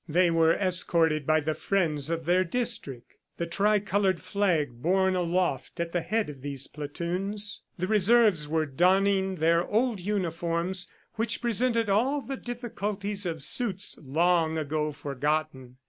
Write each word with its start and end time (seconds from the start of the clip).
They 0.09 0.31
were 0.31 0.51
escorted 0.55 1.27
by 1.27 1.41
the 1.41 1.53
friends 1.53 2.09
of 2.09 2.25
their 2.25 2.43
district, 2.43 3.11
the 3.37 3.45
tricolored 3.45 4.19
flag 4.19 4.81
borne 4.81 5.15
aloft 5.15 5.79
at 5.79 5.91
the 5.91 6.01
head 6.01 6.27
of 6.27 6.41
these 6.41 6.65
platoons. 6.65 7.61
The 7.77 7.85
Reserves 7.85 8.47
were 8.47 8.65
donning 8.65 9.35
their 9.35 9.63
old 9.63 9.99
uniforms 9.99 10.87
which 11.17 11.39
presented 11.39 11.87
all 11.87 12.19
the 12.19 12.35
difficulties 12.35 13.27
of 13.27 13.43
suits 13.43 13.99
long 14.01 14.57
ago 14.57 14.91
forgotten. 14.91 15.75